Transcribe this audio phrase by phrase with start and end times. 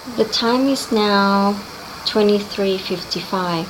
[0.00, 1.54] The time is now
[2.06, 3.66] 23.55.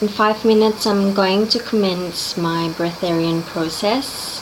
[0.00, 4.40] In five minutes I'm going to commence my breatharian process.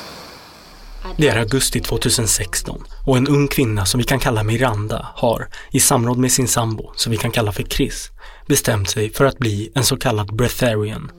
[1.17, 5.81] Det är augusti 2016 och en ung kvinna som vi kan kalla Miranda har, i
[5.81, 8.11] samråd med sin sambo, som vi kan kalla för Chris,
[8.47, 11.11] bestämt sig för att bli en så kallad breatharian.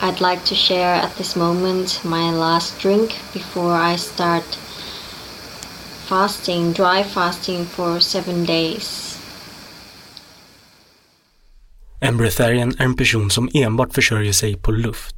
[0.00, 4.58] I'd like to share at this moment my last drink before I start
[6.06, 9.18] fasting, dry fasting for seven days.
[12.00, 15.16] En breatharian är en person som enbart försörjer sig på luft.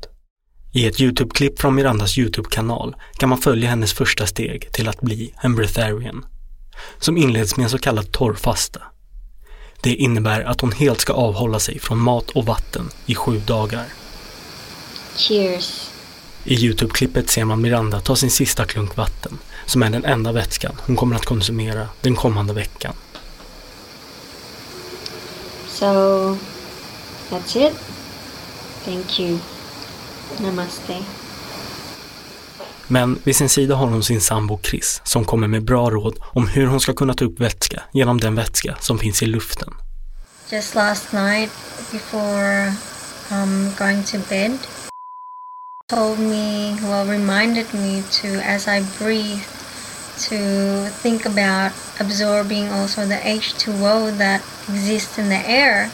[0.72, 5.34] I ett Youtube-klipp från Mirandas Youtube-kanal kan man följa hennes första steg till att bli
[5.42, 6.26] en breatharian,
[6.98, 8.80] som inleds med en så kallad torrfasta.
[9.82, 13.84] Det innebär att hon helt ska avhålla sig från mat och vatten i sju dagar.
[15.16, 15.90] Cheers.
[16.44, 19.38] I Youtube-klippet ser man Miranda ta sin sista klunk vatten,
[19.68, 22.94] som är den enda vätskan hon kommer att konsumera den kommande veckan.
[25.66, 25.86] So
[27.30, 27.74] that's it.
[28.84, 29.38] Thank you.
[30.38, 30.96] Namaste.
[32.86, 36.48] Men vid sin sida har hon sin sambo Chris som kommer med bra råd om
[36.48, 39.74] hur hon ska kunna ta upp vätska genom den vätska som finns i luften.
[40.50, 41.50] Just last night
[41.92, 42.72] before
[43.30, 44.58] um, going to bed
[45.88, 49.57] told me, well, reminded me to, as I breathe,
[50.18, 55.88] to think about absorbing also the H2O that exists in the air,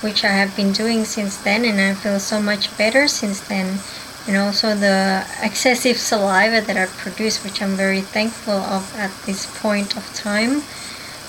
[0.00, 3.78] which I have been doing since then, and I feel so much better since then.
[4.26, 9.46] And also the excessive saliva that I produce, which I'm very thankful of at this
[9.60, 10.62] point of time,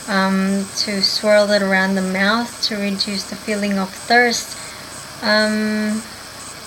[0.08, 4.58] um, to swirl it around the mouth to reduce the feeling of thirst.
[5.24, 6.02] Um,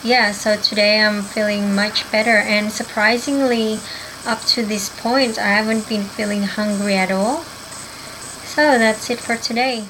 [0.03, 3.81] yeah, so today I'm feeling much better, and surprisingly,
[4.27, 7.37] up to this point, I haven't been feeling hungry at all.
[8.45, 9.85] So that's it for today.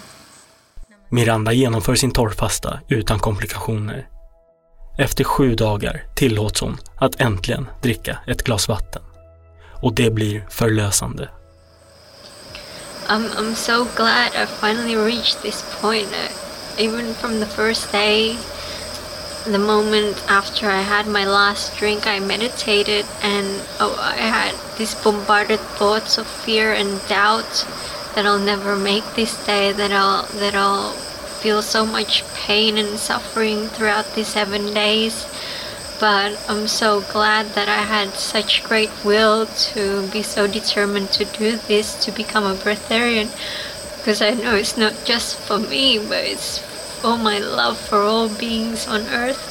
[1.09, 4.09] Miranda genomför sin torrfasta utan komplikationer.
[4.99, 9.03] Efter sju dagar tillåts hon att äntligen dricka ett glas vatten.
[9.83, 11.29] Och det blir förlösande.
[13.09, 16.09] I'm, I'm so glad I finally reached this point.
[16.09, 18.37] Uh, even from the first day,
[19.45, 23.47] the moment after I had my last drink, I meditated and
[23.79, 27.67] oh, I had these bombarded thoughts of fear and doubt
[28.15, 32.99] that I'll never make this day, that I'll that I'll feel so much pain and
[32.99, 35.27] suffering throughout these seven days.
[36.01, 41.25] But I'm so glad that I had such great will to be so determined to
[41.25, 43.29] do this, to become a breatharian,
[43.99, 46.59] because I know it's not just for me, but it's
[47.05, 49.45] for my love for all beings on earth.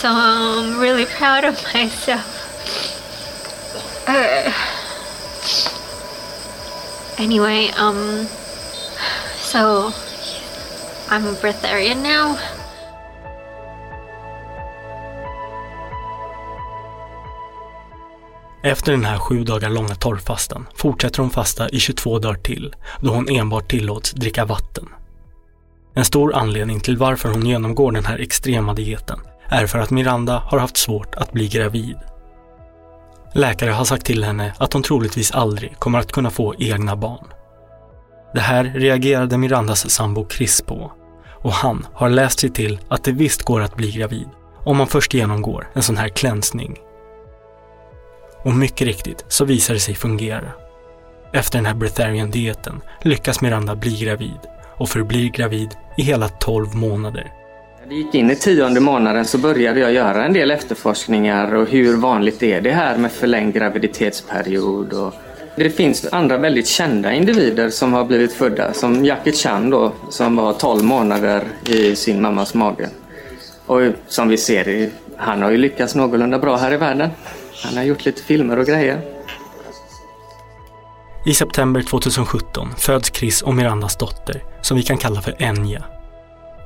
[0.00, 2.26] So I'm really proud of myself.
[4.08, 4.50] Uh,
[7.22, 8.26] anyway, um,
[9.36, 9.92] so
[11.08, 12.36] I'm a breatharian now.
[18.62, 23.10] Efter den här sju dagar långa torrfastan fortsätter hon fasta i 22 dagar till, då
[23.10, 24.88] hon enbart tillåts dricka vatten.
[25.96, 30.38] En stor anledning till varför hon genomgår den här extrema dieten är för att Miranda
[30.38, 31.96] har haft svårt att bli gravid.
[33.32, 37.26] Läkare har sagt till henne att hon troligtvis aldrig kommer att kunna få egna barn.
[38.34, 40.92] Det här reagerade Mirandas sambo Chris på
[41.30, 44.28] och han har läst sig till att det visst går att bli gravid
[44.64, 46.78] om man först genomgår en sån här klänsning.
[48.42, 50.52] Och mycket riktigt så visar det sig fungera.
[51.32, 54.38] Efter den här breatharian-dieten lyckas Miranda bli gravid
[54.76, 57.32] och förblir gravid i hela 12 månader.
[57.82, 61.68] När det gick in i tionde månaden så började jag göra en del efterforskningar och
[61.68, 65.14] hur vanligt är det här med förlängd graviditetsperiod och
[65.56, 70.36] det finns andra väldigt kända individer som har blivit födda, som Jackie Chan då, som
[70.36, 72.88] var 12 månader i sin mammas mage.
[73.66, 77.10] Och som vi ser, han har ju lyckats någorlunda bra här i världen.
[77.64, 79.13] Han har gjort lite filmer och grejer.
[81.26, 85.84] I september 2017 föds Chris och Mirandas dotter, som vi kan kalla för Enya.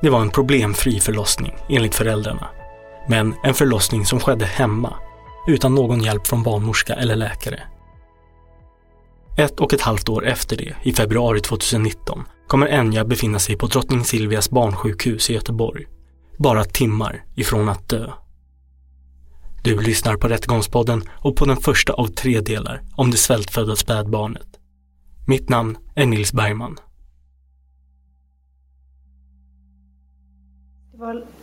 [0.01, 2.47] Det var en problemfri förlossning, enligt föräldrarna.
[3.07, 4.93] Men en förlossning som skedde hemma,
[5.47, 7.59] utan någon hjälp från barnmorska eller läkare.
[9.37, 13.67] Ett och ett halvt år efter det, i februari 2019, kommer Enya befinna sig på
[13.67, 15.85] Drottning Silvias barnsjukhus i Göteborg.
[16.37, 18.11] Bara timmar ifrån att dö.
[19.63, 24.47] Du lyssnar på Rättegångspodden och på den första av tre delar om det svältfödda spädbarnet.
[25.27, 26.77] Mitt namn är Nils Bergman.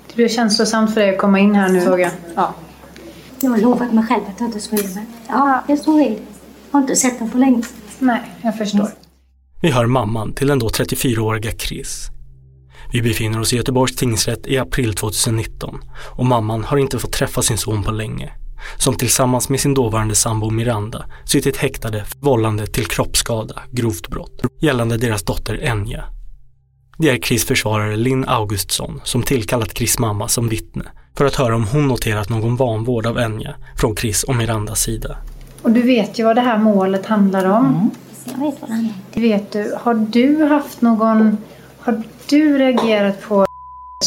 [0.08, 2.10] Det blev känslosamt för dig att komma in här nu, såg jag.
[2.34, 2.54] Ja.
[3.40, 6.18] Jag har lovat mig själv att jag inte skulle men ja, det så är det.
[6.70, 7.62] Jag har inte sett den på länge.
[7.98, 8.88] Nej, jag förstår.
[9.62, 12.10] Vi hör mamman till den då 34-åriga Chris.
[12.92, 15.80] Vi befinner oss i Göteborgs tingsrätt i april 2019
[16.16, 18.32] och mamman har inte fått träffa sin son på länge.
[18.76, 24.42] Som tillsammans med sin dåvarande sambo Miranda suttit häktade för vållande till kroppsskada, grovt brott,
[24.60, 26.04] gällande deras dotter Enya.
[26.98, 30.84] Det är Chris försvarare Linn Augustsson som tillkallat Chris mamma som vittne
[31.16, 35.16] för att höra om hon noterat någon vanvård av Enya från Chris och Mirandas sida.
[35.62, 37.66] Och du vet ju vad det här målet handlar om.
[37.66, 37.90] Mm.
[38.24, 39.22] Jag vet vad det handlar om.
[39.22, 41.36] Vet du, har du haft någon...
[41.86, 43.46] Har du reagerat på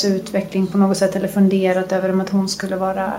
[0.05, 3.11] utveckling på något sätt eller funderat över om att hon skulle vara...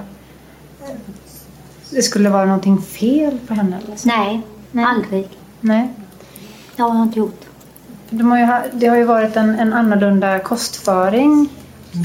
[1.91, 3.79] Det skulle vara någonting fel på henne?
[3.87, 4.09] Eller så?
[4.09, 4.41] Nej,
[4.87, 5.29] aldrig.
[5.61, 5.89] Nej.
[6.77, 7.41] Det har jag inte gjort.
[8.11, 11.49] De har ju, det har ju varit en, en annorlunda kostföring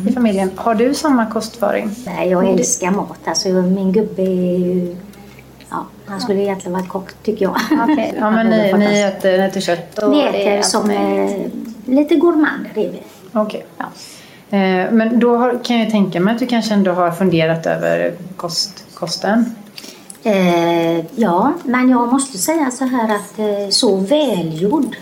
[0.10, 0.52] i familjen.
[0.56, 1.90] Har du samma kostföring?
[2.06, 3.20] Nej, jag älskar mat.
[3.26, 4.96] Alltså, min gubbe är ju...
[5.70, 7.56] Ja, han skulle egentligen varit kock, tycker jag.
[8.20, 9.98] Ja, men ni, ni äter, ni äter kött?
[9.98, 11.30] och- Vi äter som eh,
[11.86, 13.02] lite gourmander är vi.
[13.34, 13.66] Okej.
[13.78, 13.86] Ja.
[14.58, 18.14] Eh, Men då har, kan jag tänka mig att du kanske ändå har funderat över
[18.36, 19.56] kost, kosten.
[20.24, 24.96] Eh, ja, men jag måste säga så här att eh, så välgjord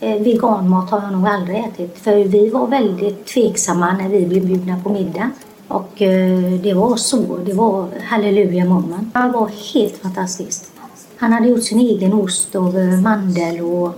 [0.00, 1.98] eh, veganmat har jag nog aldrig ätit.
[1.98, 5.30] För vi var väldigt tveksamma när vi blev bjudna på middag.
[5.68, 9.14] Och eh, det var så, det var halleluja moment.
[9.14, 10.72] Det var helt fantastiskt.
[11.16, 13.94] Han hade gjort sin egen ost av eh, mandel och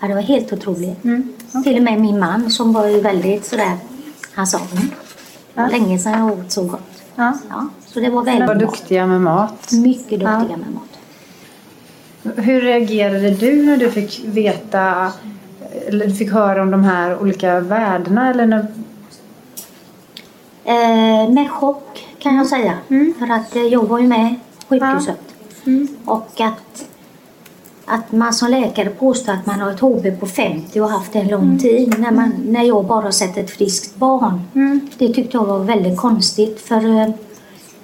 [0.00, 1.04] ja, det var helt otroligt.
[1.64, 3.76] Till och med min man som var ju väldigt sådär,
[4.32, 4.90] han sa mm,
[5.54, 7.02] var länge sedan jag åt så gott.
[7.14, 7.38] Ja.
[7.48, 9.72] Ja, så det var Ni var väldigt duktiga med mat.
[9.72, 10.98] mycket duktiga med mat.
[12.36, 15.12] Hur reagerade du när du fick veta
[15.86, 18.30] eller du fick höra om de här olika värdena?
[18.30, 18.66] Eller när,
[20.64, 22.78] Eh, med chock kan jag säga.
[23.18, 24.34] För att eh, jag var ju med
[24.68, 25.20] sjukhuset.
[26.04, 26.84] Och att,
[27.84, 31.18] att man som läkare påstår att man har ett HB på 50 och haft det
[31.18, 34.40] en lång tid när, man, när jag bara har sett ett friskt barn.
[34.98, 36.60] Det tyckte jag var väldigt konstigt.
[36.60, 37.08] För eh,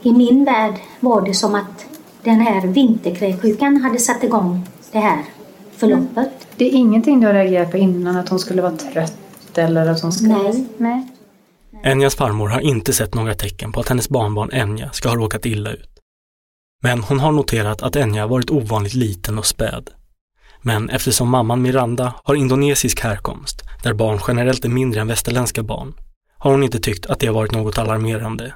[0.03, 1.87] i min värld var det som att
[2.23, 5.19] den här vinterkräksjukan hade satt igång det här
[5.77, 6.31] förloppet.
[6.57, 8.17] det är ingenting du har reagerat på innan?
[8.17, 9.19] Att hon skulle vara trött
[9.59, 10.35] eller att hon skulle...
[10.35, 10.67] Nej.
[10.77, 11.07] Nej.
[11.83, 15.47] Enyas farmor har inte sett några tecken på att hennes barnbarn Enya ska ha råkat
[15.47, 15.89] illa ut.
[16.83, 19.91] Men hon har noterat att Enya varit ovanligt liten och späd.
[20.63, 25.95] Men eftersom mamman Miranda har indonesisk härkomst, där barn generellt är mindre än västerländska barn,
[26.39, 28.55] har hon inte tyckt att det har varit något alarmerande.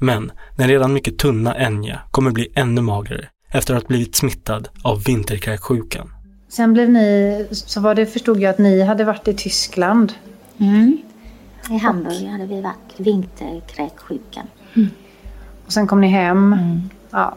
[0.00, 4.68] Men den redan mycket tunna Enya kommer bli ännu magrare efter att ha blivit smittad
[4.82, 6.10] av vinterkräksjukan.
[6.48, 10.12] Sen blev ni, så var det förstod jag att ni hade varit i Tyskland.
[10.58, 10.98] Mm.
[11.70, 14.46] I Hamburg hade vi varit vinterkräksjukan.
[15.66, 16.56] Och sen kom ni hem.
[17.10, 17.34] Ja.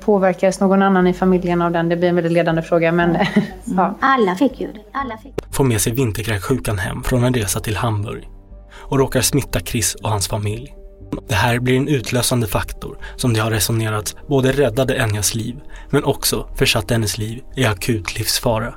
[0.00, 1.88] Påverkades någon annan i familjen av den?
[1.88, 2.92] Det blir en väldigt ledande fråga.
[2.92, 3.16] Men,
[3.64, 3.94] ja.
[4.00, 4.80] Alla fick ju det.
[4.92, 5.32] Alla fick.
[5.50, 8.28] får med sig vinterkräksjukan hem från en resa till Hamburg
[8.72, 10.74] och råkar smitta Chris och hans familj.
[11.28, 15.56] Det här blir en utlösande faktor som det har resonerats både räddade Enyas liv
[15.90, 18.74] men också försatte hennes liv i akut livsfara.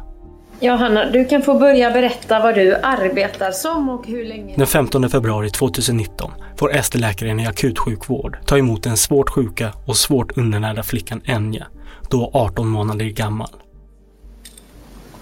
[0.59, 4.53] Ja, Hanna, du kan få börja berätta vad du arbetar som och hur länge...
[4.57, 10.37] Den 15 februari 2019 får ST-läkaren i akutsjukvård ta emot den svårt sjuka och svårt
[10.37, 11.67] undernärda flickan Enja,
[12.09, 13.49] då 18 månader gammal.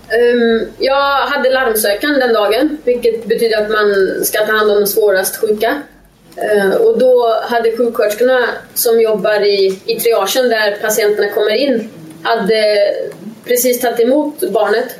[0.10, 4.88] Um, jag hade larmsökan den dagen, vilket betyder att man ska ta hand om de
[4.88, 5.82] svårast sjuka.
[6.56, 8.39] Uh, och då hade sjuksköterskorna
[8.74, 11.89] som jobbar i, i triagen där patienterna kommer in,
[12.24, 12.65] hade
[13.46, 14.96] precis tagit emot barnet.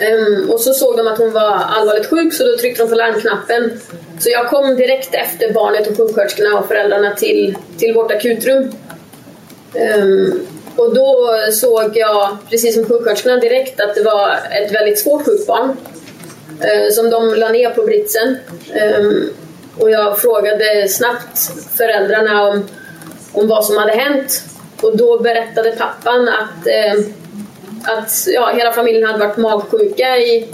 [0.00, 2.94] Um, och så såg de att hon var allvarligt sjuk så då tryckte de på
[2.94, 3.80] larmknappen.
[4.18, 8.72] Så jag kom direkt efter barnet och sjuksköterskorna och föräldrarna till, till vårt akutrum.
[9.98, 14.30] Um, och då såg jag, precis som sjuksköterskorna direkt, att det var
[14.62, 15.76] ett väldigt svårt sjukt barn
[16.64, 18.36] uh, eh, som de la ner på britsen.
[18.98, 19.30] Um,
[19.78, 21.38] och jag frågade snabbt
[21.76, 22.68] föräldrarna om,
[23.32, 24.42] om vad som hade hänt.
[24.82, 27.04] Och då berättade pappan att uh,
[27.86, 30.48] att ja, hela familjen hade varit magsjuka i,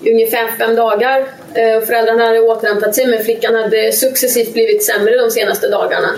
[0.00, 1.20] ungefär fem dagar.
[1.54, 6.08] Eh, föräldrarna hade återhämtat sig men flickan hade successivt blivit sämre de senaste dagarna.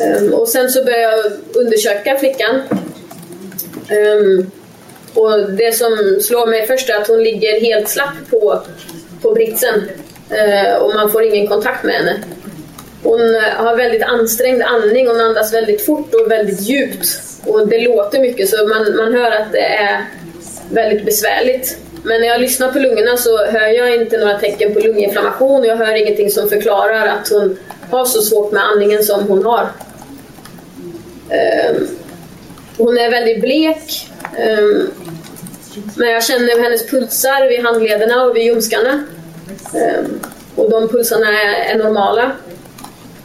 [0.00, 2.62] Ehm, och sen så började jag undersöka flickan.
[3.88, 4.50] Ehm,
[5.14, 8.62] och det som slår mig först är att hon ligger helt slapp på,
[9.22, 9.88] på britsen
[10.30, 12.22] eh, och man får ingen kontakt med henne.
[13.02, 13.20] Hon
[13.56, 17.29] har väldigt ansträngd andning, hon andas väldigt fort och väldigt djupt.
[17.46, 20.04] Och det låter mycket så man, man hör att det är
[20.70, 21.78] väldigt besvärligt.
[22.02, 25.66] Men när jag lyssnar på lungorna så hör jag inte några tecken på lunginflammation och
[25.66, 27.58] jag hör ingenting som förklarar att hon
[27.90, 29.68] har så svårt med andningen som hon har.
[31.70, 31.88] Um,
[32.76, 34.10] hon är väldigt blek.
[34.58, 34.90] Um,
[35.94, 39.04] men jag känner hennes pulsar vid handlederna och vid ljumskarna.
[39.74, 40.20] Um,
[40.56, 42.32] och de pulsarna är, är normala.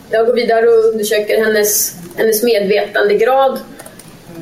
[0.10, 3.60] Jag går vidare och undersöker hennes, hennes medvetandegrad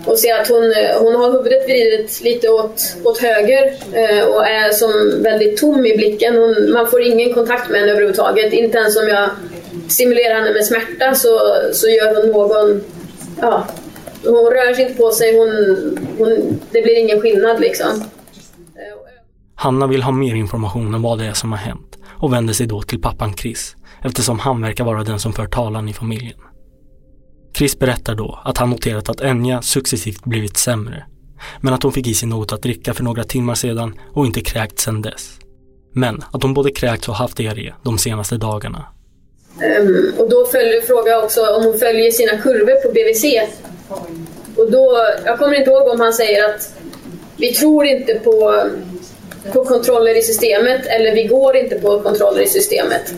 [0.05, 4.48] och ser att hon, eh, hon har huvudet vridet lite åt, åt höger eh, och
[4.48, 6.36] är som väldigt tom i blicken.
[6.36, 8.53] Hon, man får ingen kontakt med henne överhuvudtaget.
[8.53, 9.29] Inte ens om jag
[9.88, 11.39] stimulerar henne med smärta så,
[11.74, 12.83] så gör hon någon...
[13.41, 13.67] Ja,
[14.24, 15.38] hon rör sig inte på sig.
[15.38, 15.50] Hon,
[16.17, 17.89] hon, det blir ingen skillnad liksom.
[17.89, 18.01] Eh,
[19.55, 22.67] Hanna vill ha mer information om vad det är som har hänt och vänder sig
[22.67, 26.38] då till pappan Chris eftersom han verkar vara den som för talan i familjen.
[27.57, 31.03] Chris berättar då att han noterat att Enya successivt blivit sämre,
[31.62, 34.41] men att hon fick i sig något att dricka för några timmar sedan och inte
[34.41, 35.39] kräkt sedan dess.
[35.93, 38.86] Men att hon både kräkts och haft diarré de senaste dagarna.
[39.79, 43.24] Um, och då följer, frågar jag också om hon följer sina kurvor på BVC.
[44.57, 46.74] Och då, jag kommer inte ihåg om han säger att
[47.38, 48.63] vi tror inte på,
[49.53, 53.13] på kontroller i systemet eller vi går inte på kontroller i systemet.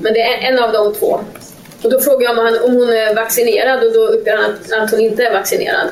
[0.00, 1.20] Men det är en av de två.
[1.82, 5.00] Och då frågar jag om, hon är vaccinerad och då uppger han att, att hon
[5.00, 5.88] inte är vaccinerad.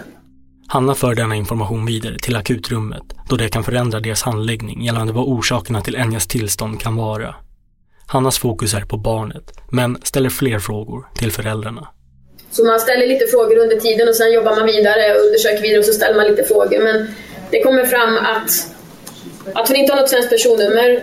[0.69, 5.25] Hanna för denna information vidare till akutrummet då det kan förändra deras handläggning gällande vad
[5.25, 7.35] orsakerna till Enjas tillstånd kan vara.
[8.07, 11.89] Hannas fokus är på barnet, men ställer fler frågor till föräldrarna.
[12.51, 15.79] Så man ställer lite frågor under tiden och sen jobbar man vidare och undersöker vidare
[15.79, 16.83] och så ställer man lite frågor.
[16.83, 17.15] Men
[17.51, 18.51] det kommer fram att
[19.55, 21.03] att hon inte har något svenskt personnummer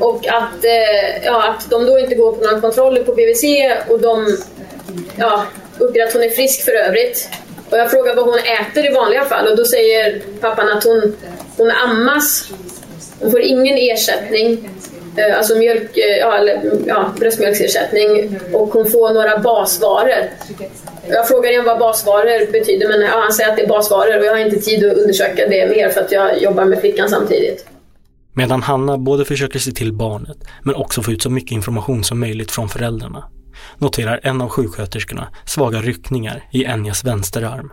[0.00, 3.44] och att, eh, ja, att de då inte går på några kontroller på BVC
[3.88, 4.38] och de
[5.16, 5.44] ja,
[5.78, 7.28] uppger att hon är frisk för övrigt.
[7.70, 11.16] Och jag frågar vad hon äter i vanliga fall och då säger pappan att hon,
[11.56, 12.50] hon ammas.
[13.20, 14.70] Hon får ingen ersättning,
[15.16, 20.30] eh, alltså mjölk, eh, ja, eller, ja, bröstmjölksersättning och hon får några basvaror.
[21.12, 24.24] Jag frågar igen vad basvaror betyder men ja, han säger att det är basvaror och
[24.24, 27.66] jag har inte tid att undersöka det mer för att jag jobbar med flickan samtidigt.
[28.32, 32.20] Medan Hanna både försöker se till barnet men också få ut så mycket information som
[32.20, 33.24] möjligt från föräldrarna
[33.78, 37.72] noterar en av sjuksköterskorna svaga ryckningar i Enjas vänsterarm.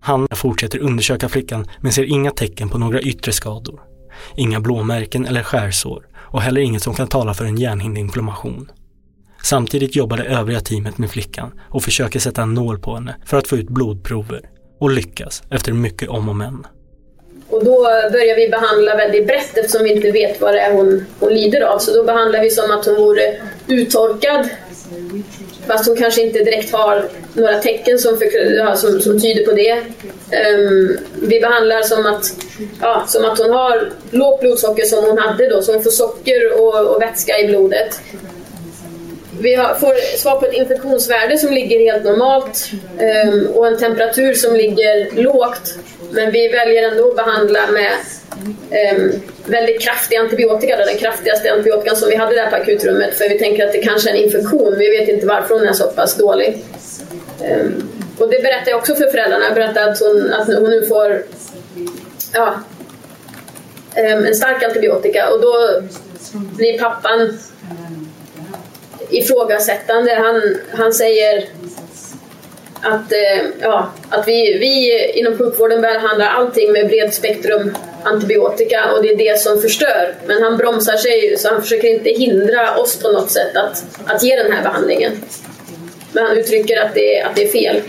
[0.00, 3.80] Hanna fortsätter undersöka flickan men ser inga tecken på några yttre skador.
[4.36, 8.70] Inga blåmärken eller skärsår och heller inget som kan tala för en hjärnhinneinflammation.
[9.48, 13.36] Samtidigt jobbar det övriga teamet med flickan och försöker sätta en nål på henne för
[13.36, 14.40] att få ut blodprover
[14.80, 16.66] och lyckas efter mycket om och men.
[17.48, 21.06] Och då börjar vi behandla väldigt brett eftersom vi inte vet vad det är hon,
[21.20, 21.78] hon lider av.
[21.78, 24.48] Så då behandlar vi som att hon vore uttorkad.
[25.66, 29.72] Fast hon kanske inte direkt har några tecken som, för, som, som tyder på det.
[30.54, 30.98] Um,
[31.28, 32.24] vi behandlar som att,
[32.80, 36.60] ja, som att hon har lågt blodsocker som hon hade då, så hon får socker
[36.60, 38.00] och, och vätska i blodet.
[39.40, 42.70] Vi har, får svar på ett infektionsvärde som ligger helt normalt
[43.26, 45.78] um, och en temperatur som ligger lågt.
[46.10, 47.92] Men vi väljer ändå att behandla med
[48.94, 49.12] um,
[49.44, 53.66] väldigt kraftig antibiotika, den kraftigaste antibiotikan som vi hade där på akutrummet för vi tänker
[53.66, 54.74] att det kanske är en infektion.
[54.78, 56.64] Vi vet inte varför hon är så pass dålig.
[57.40, 57.88] Um,
[58.18, 59.44] och det berättar jag också för föräldrarna.
[59.44, 61.22] Jag berättar att hon, att hon nu får
[62.32, 62.54] ja,
[63.94, 65.82] en stark antibiotika och då
[66.32, 67.38] blir pappan
[69.10, 70.14] ifrågasättande.
[70.14, 71.44] Han, han säger
[72.82, 79.02] att, eh, ja, att vi, vi inom sjukvården behandlar allting med bred spektrum antibiotika och
[79.02, 80.14] det är det som förstör.
[80.26, 84.22] Men han bromsar sig så han försöker inte hindra oss på något sätt att, att
[84.22, 85.12] ge den här behandlingen.
[86.12, 87.82] Men han uttrycker att det, att det är fel.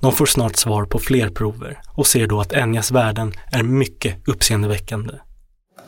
[0.00, 4.28] De får snart svar på fler prover och ser då att Enjas värden är mycket
[4.28, 5.14] uppseendeväckande.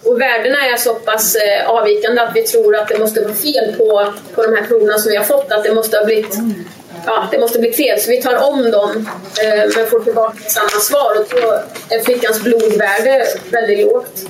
[0.06, 3.74] Och värdena är så pass eh, avvikande att vi tror att det måste vara fel
[3.78, 5.52] på, på de här proverna som vi har fått.
[5.52, 6.34] Att det måste ha blivit,
[7.06, 8.00] ja, det måste blivit fel.
[8.00, 9.08] Så vi tar om dem
[9.42, 11.16] eh, men får tillbaka samma svar.
[11.20, 11.62] Och då
[11.96, 14.24] är flickans blodvärde väldigt lågt.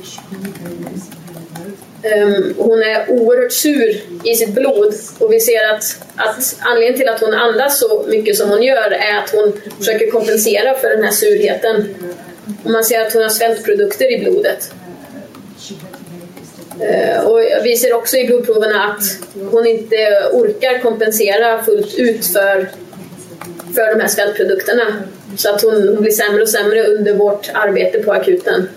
[2.02, 7.08] Ehm, hon är oerhört sur i sitt blod och vi ser att, att anledningen till
[7.08, 11.04] att hon andas så mycket som hon gör är att hon försöker kompensera för den
[11.04, 11.94] här surheten.
[12.64, 14.70] Och man ser att hon har svältprodukter i blodet.
[16.80, 19.02] Eh, och vi ser också i blodproverna att
[19.50, 19.96] hon inte
[20.32, 22.68] orkar kompensera fullt ut för,
[23.74, 25.02] för de här svältprodukterna.
[25.36, 28.68] Så att hon, hon blir sämre och sämre under vårt arbete på akuten.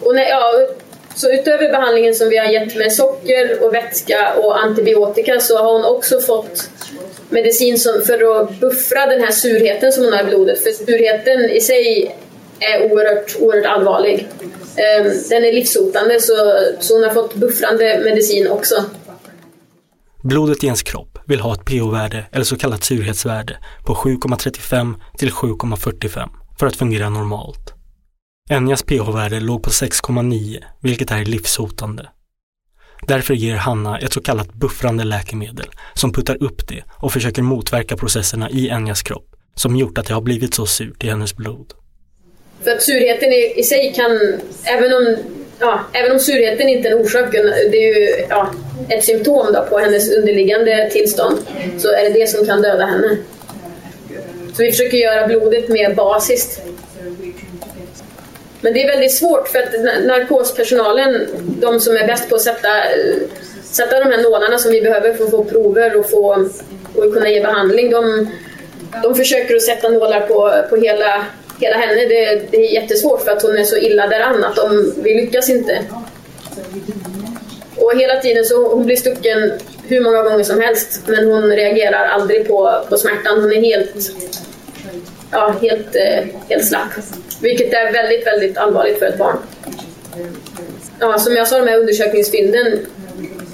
[0.00, 0.68] Och när, ja,
[1.14, 5.72] så utöver behandlingen som vi har gett med socker och vätska och antibiotika så har
[5.72, 6.70] hon också fått
[7.30, 10.62] medicin som, för att buffra den här surheten som hon har i blodet.
[10.62, 12.16] För surheten i sig
[12.62, 14.28] är oerhört, oerhört allvarlig.
[14.76, 16.34] Ehm, den är livshotande så,
[16.80, 18.84] så hon har fått buffrande medicin också.
[20.22, 25.30] Blodet i ens kropp vill ha ett pH-värde eller så kallat surhetsvärde på 7,35 till
[25.30, 26.28] 7,45
[26.58, 27.74] för att fungera normalt.
[28.50, 32.08] Enjas pH-värde låg på 6,9 vilket är livshotande.
[33.06, 37.96] Därför ger Hanna ett så kallat buffrande läkemedel som puttar upp det och försöker motverka
[37.96, 41.74] processerna i Enjas kropp som gjort att det har blivit så surt i hennes blod.
[42.64, 45.16] För att surheten i, i sig kan, även om,
[45.58, 47.32] ja, även om surheten inte är en orsak,
[47.70, 48.50] det är ju ja,
[48.88, 51.38] ett symptom då på hennes underliggande tillstånd,
[51.78, 53.16] så är det det som kan döda henne.
[54.56, 56.62] Så vi försöker göra blodet mer basiskt
[58.62, 61.26] men det är väldigt svårt för att narkospersonalen,
[61.60, 62.68] de som är bäst på att sätta,
[63.62, 66.48] sätta de här nålarna som vi behöver för att få prover och, få,
[66.94, 68.30] och kunna ge behandling, de,
[69.02, 71.24] de försöker att sätta nålar på, på hela,
[71.62, 71.94] hela henne.
[71.94, 75.50] Det, det är jättesvårt för att hon är så illa däran att de, vi lyckas
[75.50, 75.78] inte.
[77.76, 79.52] Och hela tiden så hon blir stucken
[79.86, 83.40] hur många gånger som helst men hon reagerar aldrig på, på smärtan.
[83.40, 83.94] Hon är helt,
[85.30, 86.90] ja, helt, eh, helt slapp.
[87.40, 89.36] Vilket är väldigt, väldigt allvarligt för ett barn.
[91.00, 92.78] Ja, som jag sa, de här undersökningsfynden.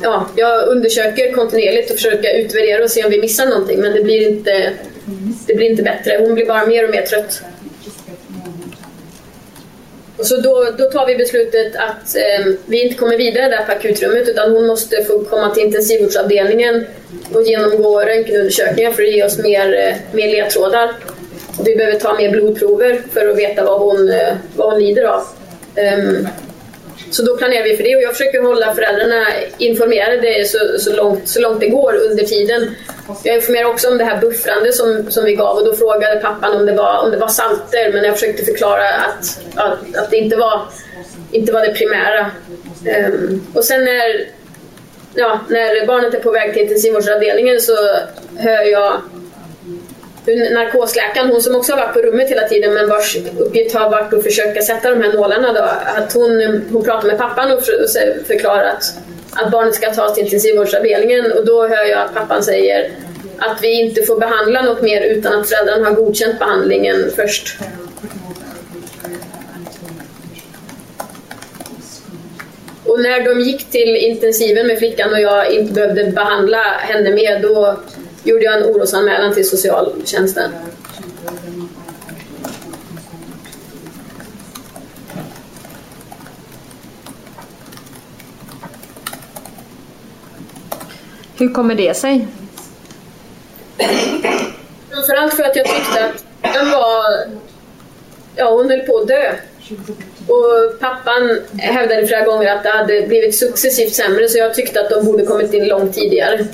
[0.02, 4.02] Ja, jag undersöker kontinuerligt och försöker utvärdera och se om vi missar någonting men det
[4.02, 4.72] blir inte,
[5.46, 6.16] det blir inte bättre.
[6.20, 7.42] Hon blir bara mer och mer trött.
[10.18, 13.72] Och så då, då tar vi beslutet att eh, vi inte kommer vidare där på
[13.72, 16.86] akutrummet utan hon måste få komma till intensivvårdsavdelningen
[17.32, 20.90] och genomgå röntgenundersökningar för att ge oss mer, eh, mer ledtrådar.
[21.64, 25.22] Vi behöver ta mer blodprover för att veta vad hon, eh, vad hon lider av.
[25.76, 26.28] Um,
[27.10, 29.26] så då planerar vi för det och jag försöker hålla föräldrarna
[29.58, 32.74] informerade så, så, långt, så långt det går under tiden.
[33.22, 36.56] Jag informerar också om det här buffrande som, som vi gav och då frågade pappan
[36.56, 40.16] om det var, om det var salter men jag försökte förklara att, att, att det
[40.16, 40.62] inte var,
[41.32, 42.30] inte var det primära.
[43.08, 44.28] Um, och sen när,
[45.14, 47.76] ja, när barnet är på väg till intensivvårdsavdelningen så
[48.36, 49.02] hör jag
[50.36, 54.12] narkosläkaren, hon som också har varit på rummet hela tiden men vars uppgift har varit
[54.12, 55.68] att försöka sätta de här nålarna då,
[56.02, 57.64] att hon, hon pratar med pappan och
[58.26, 58.84] förklarar att,
[59.32, 62.90] att barnet ska tas till intensivvårdsavdelningen och då hör jag att pappan säger
[63.38, 67.58] att vi inte får behandla något mer utan att föräldrarna har godkänt behandlingen först.
[72.84, 77.40] Och när de gick till intensiven med flickan och jag inte behövde behandla henne mer
[77.42, 77.76] då
[78.28, 80.50] gjorde jag en orosanmälan till socialtjänsten.
[91.38, 92.26] Hur kommer det sig?
[94.90, 97.04] Framförallt för att jag tyckte att den var...
[98.36, 99.32] Ja, hon höll på att dö.
[100.26, 104.90] Och pappan hävdade flera gånger att det hade blivit successivt sämre så jag tyckte att
[104.90, 106.46] de borde kommit in långt tidigare.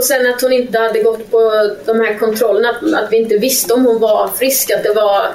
[0.00, 1.38] Och sen att hon inte hade gått på
[1.86, 5.26] de här kontrollerna, att, att vi inte visste om hon var frisk, att det var...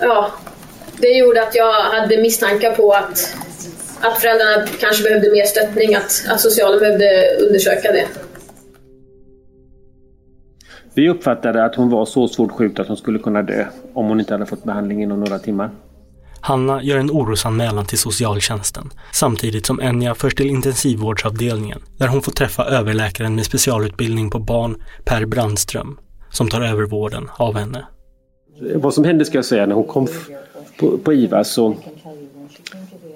[0.00, 0.30] Ja,
[1.00, 3.36] det gjorde att jag hade misstankar på att,
[4.00, 8.06] att föräldrarna kanske behövde mer stöttning, att, att socialen behövde undersöka det.
[10.94, 14.20] Vi uppfattade att hon var så svårt sjuk att hon skulle kunna dö om hon
[14.20, 15.70] inte hade fått behandling inom några timmar.
[16.44, 22.32] Hanna gör en orosanmälan till socialtjänsten samtidigt som Enja förs till intensivvårdsavdelningen där hon får
[22.32, 25.98] träffa överläkaren med specialutbildning på barn, Per Brandström,
[26.30, 27.86] som tar över vården av henne.
[28.74, 30.08] Vad som hände ska jag säga när hon kom
[30.78, 31.76] på, på IVA så,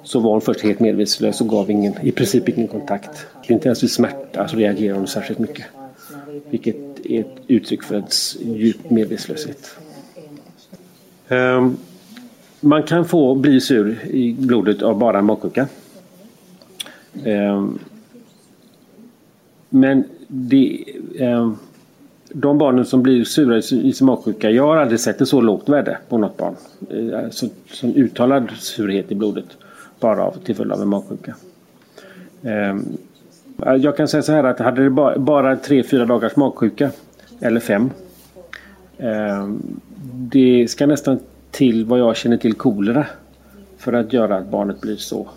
[0.04, 3.26] så var hon först helt medvetslös och gav ingen, i princip ingen kontakt.
[3.48, 5.66] Inte ens vid smärta så reagerade hon särskilt mycket.
[6.50, 8.06] Vilket är ett uttryck för en
[8.56, 9.76] djup medvetslöshet.
[11.28, 11.76] Um,
[12.66, 15.66] man kan få bli sur i blodet av bara magsjuka.
[17.24, 17.78] Ehm,
[19.68, 20.84] men det,
[21.18, 21.56] ehm,
[22.28, 25.68] de barnen som blir sura i sin magsjuka, jag har aldrig sett ett så lågt
[25.68, 26.54] värde på något barn.
[26.90, 29.56] Eh, alltså, som uttalad surhet i blodet
[30.00, 31.34] bara av, till följd av en magsjuka.
[32.42, 32.84] Ehm,
[33.66, 36.90] eh, jag kan säga så här att hade det bara tre, fyra dagars magsjuka
[37.40, 37.90] eller fem.
[40.12, 41.18] Det ska nästan
[41.56, 43.06] till vad jag känner till kolera
[43.78, 45.28] för att göra att barnet blir så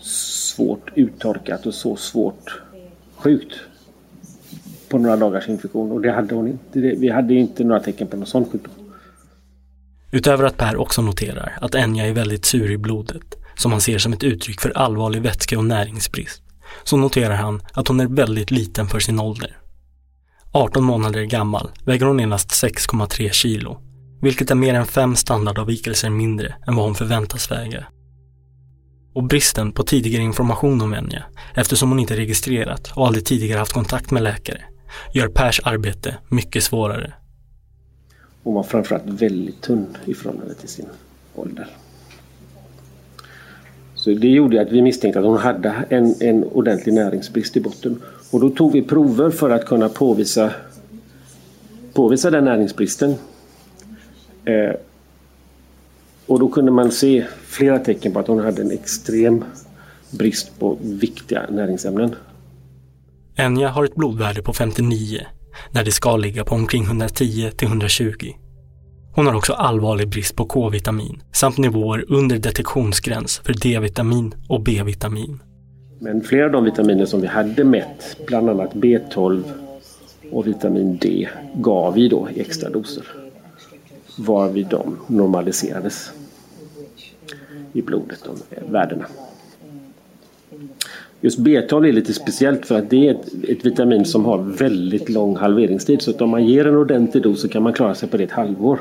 [0.00, 2.62] svårt uttorkat och så svårt
[3.16, 3.54] sjukt
[4.88, 6.78] på några dagars infektion och det hade hon inte.
[6.80, 8.72] Vi hade inte några tecken på någon sån sjukdom.
[10.10, 13.98] Utöver att Per också noterar att Enja är väldigt sur i blodet, som han ser
[13.98, 16.42] som ett uttryck för allvarlig vätske och näringsbrist,
[16.84, 19.58] så noterar han att hon är väldigt liten för sin ålder.
[20.52, 23.80] 18 månader gammal väger hon endast 6,3 kilo,
[24.24, 27.84] vilket är mer än fem standardavvikelser mindre än vad hon förväntas väga.
[29.14, 33.72] Och bristen på tidigare information om Enya, eftersom hon inte registrerat och aldrig tidigare haft
[33.72, 34.60] kontakt med läkare,
[35.14, 37.12] gör Pers arbete mycket svårare.
[38.42, 40.86] Hon var framförallt väldigt tunn i förhållande till sin
[41.34, 41.66] ålder.
[43.94, 48.02] Så det gjorde att vi misstänkte att hon hade en, en ordentlig näringsbrist i botten.
[48.30, 50.50] Och då tog vi prover för att kunna påvisa,
[51.92, 53.14] påvisa den näringsbristen.
[54.44, 54.74] Eh,
[56.26, 59.44] och då kunde man se flera tecken på att hon hade en extrem
[60.10, 62.14] brist på viktiga näringsämnen.
[63.36, 65.20] Enja har ett blodvärde på 59
[65.70, 68.32] när det ska ligga på omkring 110 till 120.
[69.14, 75.42] Hon har också allvarlig brist på K-vitamin samt nivåer under detektionsgräns för D-vitamin och B-vitamin.
[76.00, 79.42] Men flera av de vitaminer som vi hade mätt, bland annat B12
[80.32, 83.23] och vitamin D, gav vi då i extra doser.
[84.16, 86.12] Varvid de normaliserades
[87.72, 88.36] i blodet, de
[88.72, 89.04] värdena.
[91.20, 95.08] Just B12 är lite speciellt för att det är ett, ett, vitamin som har väldigt
[95.08, 96.02] lång halveringstid.
[96.02, 98.24] Så att om man ger en ordentlig dos så kan man klara sig på det
[98.24, 98.78] ett halvår.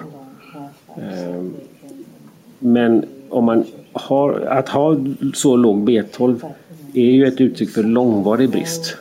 [0.98, 1.54] Ehm,
[2.60, 4.98] men om man har, att ha
[5.34, 6.46] så låg B12
[6.94, 8.98] är ju ett uttryck för långvarig brist.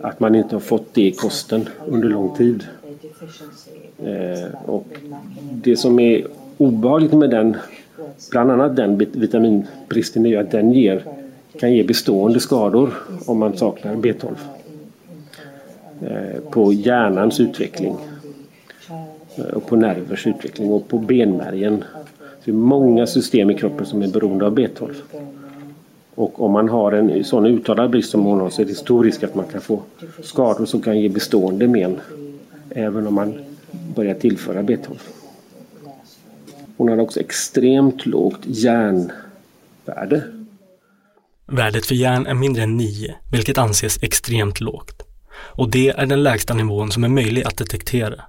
[0.00, 2.64] Att man inte har fått det i kosten under lång tid.
[4.04, 4.86] Eh, och
[5.52, 6.26] det som är
[6.58, 7.56] obehagligt med den,
[8.30, 11.04] bland annat den vitaminbristen, är att den ger
[11.58, 12.94] kan ge bestående skador
[13.26, 14.34] om man saknar B12
[16.02, 17.96] eh, på hjärnans utveckling
[19.36, 21.84] eh, och på nervers utveckling och på benmärgen.
[22.44, 24.94] Det är många system i kroppen som är beroende av B12.
[26.14, 29.04] Och om man har en sån uttalad brist som hon har så är det stor
[29.04, 29.82] risk att man kan få
[30.22, 32.00] skador som kan ge bestående men
[32.70, 33.38] även om man
[33.70, 34.98] börjar tillföra B12.
[36.76, 40.22] Hon har också extremt lågt järnvärde
[41.52, 45.02] Värdet för järn är mindre än 9, vilket anses extremt lågt.
[45.40, 48.24] Och det är den lägsta nivån som är möjlig att detektera.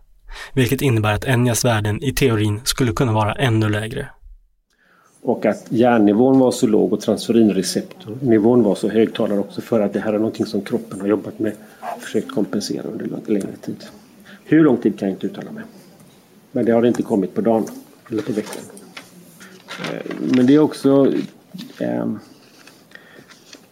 [0.54, 4.10] Vilket innebär att Enjas värden i teorin skulle kunna vara ännu lägre.
[5.22, 9.94] Och att järnnivån var så låg och transferinreceptornivån var så hög talar också för att
[9.94, 11.54] det här är någonting som kroppen har jobbat med
[11.96, 13.86] och försökt kompensera under längre tid.
[14.50, 15.64] Hur lång tid kan jag inte uttala mig.
[16.52, 17.66] Men det har inte kommit på dagen
[18.10, 18.64] eller på veckan.
[19.68, 21.14] Eh, men det är också
[21.80, 22.08] eh,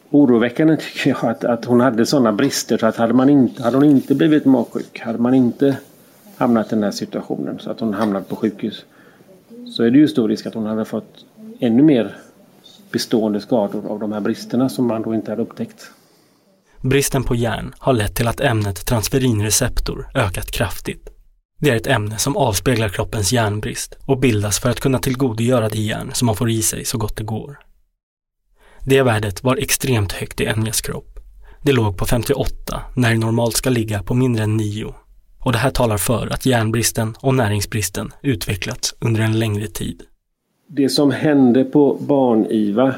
[0.10, 3.78] oroväckande tycker jag att, att hon hade sådana brister så att hade, man inte, hade
[3.78, 5.78] hon inte blivit magsjuk, hade man inte
[6.36, 8.86] hamnat i den här situationen så att hon hamnat på sjukhus
[9.76, 11.26] så är det ju stor risk att hon hade fått
[11.60, 12.18] ännu mer
[12.92, 15.92] bestående skador av de här bristerna som man då inte hade upptäckt.
[16.82, 21.10] Bristen på järn har lett till att ämnet transferinreceptor ökat kraftigt.
[21.60, 25.80] Det är ett ämne som avspeglar kroppens järnbrist och bildas för att kunna tillgodogöra det
[25.80, 27.60] järn som man får i sig så gott det går.
[28.84, 31.20] Det värdet var extremt högt i Enjas kropp.
[31.62, 34.94] Det låg på 58 när det normalt ska ligga på mindre än 9.
[35.40, 40.02] Och det här talar för att järnbristen och näringsbristen utvecklats under en längre tid.
[40.70, 42.96] Det som hände på barn-IVA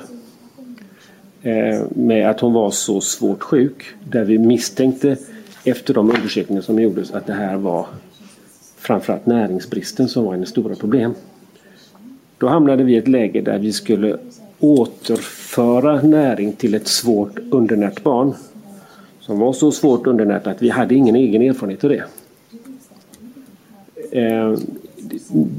[1.41, 5.17] Eh, med att hon var så svårt sjuk, där vi misstänkte
[5.63, 7.85] efter de undersökningar som gjordes att det här var
[8.77, 11.13] framförallt näringsbristen som var hennes stora problem.
[12.37, 14.17] Då hamnade vi i ett läge där vi skulle
[14.59, 18.33] återföra näring till ett svårt undernärt barn.
[19.19, 22.03] Som var så svårt undernärt att vi hade ingen egen erfarenhet av det.
[24.11, 24.57] Eh,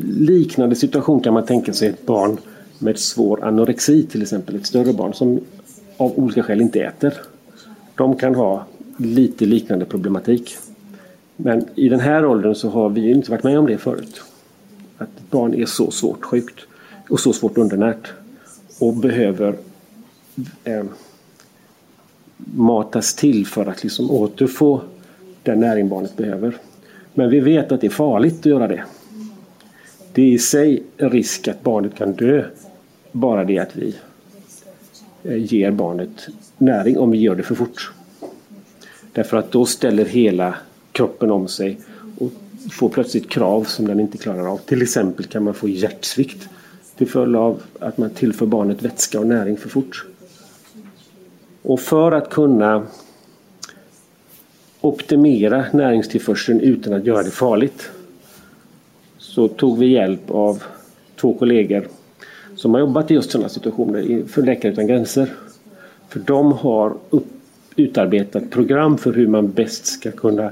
[0.04, 2.38] liknande situation kan man tänka sig ett barn
[2.78, 4.56] med svår anorexi till exempel.
[4.56, 5.40] Ett större barn som
[6.00, 7.14] av olika skäl inte äter.
[7.94, 8.64] De kan ha
[8.96, 10.56] lite liknande problematik.
[11.36, 14.22] Men i den här åldern så har vi inte varit med om det förut.
[14.98, 16.66] Att ett barn är så svårt sjukt
[17.08, 18.12] och så svårt undernärt
[18.80, 19.54] och behöver
[20.64, 20.84] eh,
[22.54, 24.80] matas till för att liksom återfå
[25.42, 26.56] den näring barnet behöver.
[27.14, 28.84] Men vi vet att det är farligt att göra det.
[30.12, 32.44] Det är i sig en risk att barnet kan dö
[33.12, 33.94] bara det att vi
[35.24, 36.28] Eh, ger barnet
[36.58, 37.92] näring om vi gör det för fort.
[39.12, 40.54] Därför att då ställer hela
[40.92, 41.80] kroppen om sig
[42.18, 42.32] och
[42.72, 44.56] får plötsligt krav som den inte klarar av.
[44.56, 46.48] Till exempel kan man få hjärtsvikt
[46.96, 50.06] till följd av att man tillför barnet vätska och näring för fort.
[51.62, 52.86] Och för att kunna
[54.80, 57.90] optimera näringstillförseln utan att göra det farligt
[59.18, 60.62] så tog vi hjälp av
[61.16, 61.88] två kollegor
[62.60, 65.28] som har jobbat i just sådana situationer för Läkare Utan Gränser.
[66.08, 67.26] För de har upp,
[67.76, 70.50] utarbetat program för hur man bäst ska kunna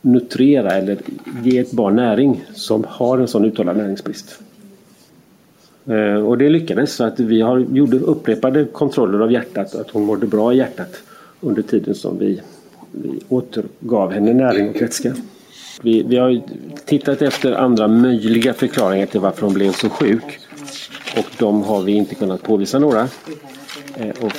[0.00, 0.98] nutrera eller
[1.42, 4.38] ge ett barn näring som har en sån uttalad näringsbrist.
[5.86, 9.90] Eh, och det lyckades så att vi har, gjorde upprepade kontroller av hjärtat och att
[9.90, 11.02] hon mådde bra i hjärtat
[11.40, 12.40] under tiden som vi,
[12.92, 15.14] vi återgav henne näring och vätska.
[15.82, 16.40] Vi, vi har
[16.84, 20.40] tittat efter andra möjliga förklaringar till varför hon blev så sjuk.
[21.16, 23.08] Och de har vi inte kunnat påvisa några.
[23.96, 24.32] Eh, och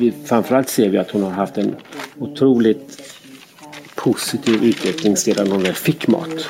[0.00, 1.76] vi, framförallt ser vi att hon har haft en
[2.18, 3.02] otroligt
[3.94, 6.48] positiv utveckling sedan hon väl fick mat.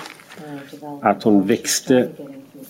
[1.03, 2.09] Att hon växte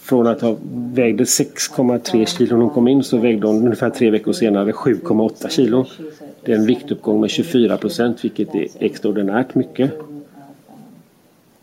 [0.01, 4.11] från att ha vägde 6,3 kilo när hon kom in så vägde hon ungefär tre
[4.11, 5.87] veckor senare 7,8 kilo.
[6.45, 9.93] Det är en viktuppgång med 24 procent vilket är extraordinärt mycket.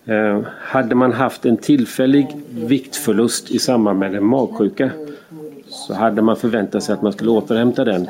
[0.06, 4.92] Eh, hade man haft en tillfällig viktförlust i samband med en magsjuka
[5.76, 8.10] så hade man förväntat sig att man skulle återhämta den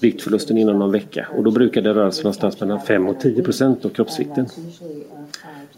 [0.00, 3.42] viktförlusten inom någon vecka och då brukar det röra sig någonstans mellan 5 och 10
[3.42, 4.46] procent av kroppsvikten.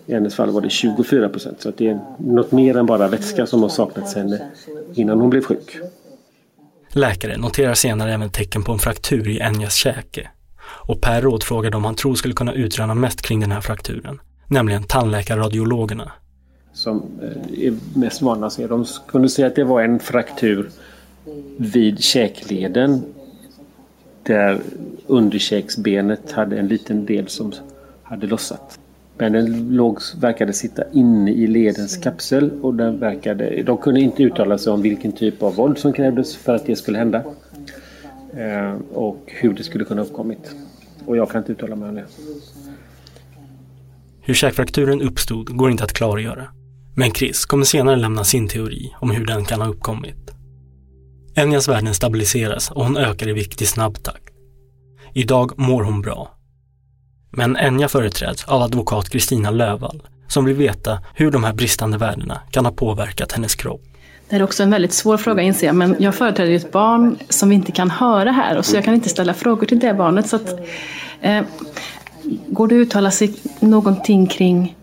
[0.07, 3.47] I hennes fall var det 24 procent så det är något mer än bara vätska
[3.47, 4.43] som har saknats henne
[4.95, 5.77] innan hon blev sjuk.
[6.89, 10.31] Läkare noterar senare även tecken på en fraktur i Enjas käke
[10.87, 14.83] och Per rådfrågar om han tror skulle kunna utröna mest kring den här frakturen, nämligen
[14.83, 16.13] tandläkarradiologerna.
[16.73, 18.67] Som eh, är mest vana att se.
[18.67, 20.71] De kunde säga att det var en fraktur
[21.57, 23.03] vid käkleden
[24.23, 24.61] där
[25.07, 27.53] underkäksbenet hade en liten del som
[28.03, 28.79] hade lossat.
[29.19, 34.23] Men den låg, verkade sitta inne i ledens kapsel och den verkade, de kunde inte
[34.23, 37.25] uttala sig om vilken typ av våld som krävdes för att det skulle hända.
[38.37, 40.55] Eh, och hur det skulle kunna uppkommit.
[41.07, 42.05] Och jag kan inte uttala mig om det.
[44.21, 46.47] Hur käkfrakturen uppstod går inte att klargöra.
[46.97, 50.34] Men Chris kommer senare lämna sin teori om hur den kan ha uppkommit.
[51.37, 54.35] Enjas värden stabiliseras och hon ökar i vikt i snabb takt.
[55.15, 56.31] Idag mår hon bra.
[57.31, 62.41] Men Enja företräds av advokat Kristina Lövall som vill veta hur de här bristande värdena
[62.51, 63.83] kan ha påverkat hennes kropp.
[64.29, 67.19] Det är också en väldigt svår fråga inser jag, men jag företräder ju ett barn
[67.29, 69.95] som vi inte kan höra här och så jag kan inte ställa frågor till det
[69.95, 70.29] barnet.
[70.29, 70.61] Så att,
[71.21, 71.43] eh,
[72.47, 74.77] går det att uttala sig någonting kring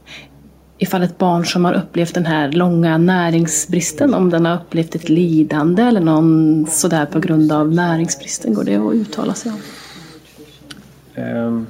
[0.82, 5.10] ifall ett barn som har upplevt den här långa näringsbristen, om den har upplevt ett
[5.10, 9.60] lidande eller någon sådär på grund av näringsbristen, går det att uttala sig om?
[11.24, 11.68] Um,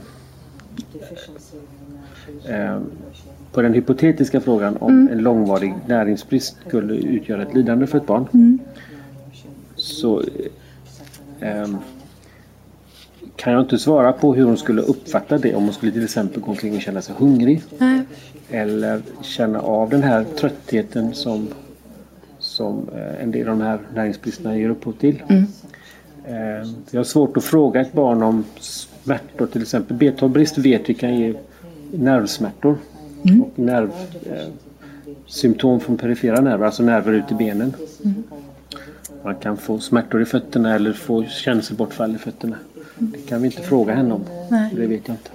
[2.50, 2.92] um,
[3.52, 5.14] på den hypotetiska frågan om mm.
[5.14, 8.60] en långvarig näringsbrist skulle utgöra ett lidande för ett barn mm.
[9.76, 10.24] så
[11.42, 11.78] um,
[13.42, 16.42] kan jag inte svara på hur hon skulle uppfatta det om hon skulle till exempel
[16.42, 17.64] gå omkring och känna sig hungrig.
[17.78, 18.02] Nej.
[18.50, 21.48] Eller känna av den här tröttheten som,
[22.40, 25.24] som eh, en del av de här näringsbristerna ger upphov till.
[25.30, 25.44] Mm.
[26.26, 29.98] Eh, jag har svårt att fråga ett barn om smärtor till exempel.
[29.98, 31.34] B12-brist vet vi kan ge
[31.92, 32.78] nervsmärtor.
[33.26, 33.42] Mm.
[33.42, 33.92] Och nerv,
[34.26, 34.48] eh,
[35.28, 37.74] symptom från perifera nerver, alltså nerver ut i benen.
[38.04, 38.24] Mm.
[39.24, 42.56] Man kan få smärtor i fötterna eller få känselbortfall i fötterna.
[43.02, 44.26] Det kan vi inte fråga henne om.
[44.52, 44.72] Nej.
[44.76, 45.30] Det vet jag inte.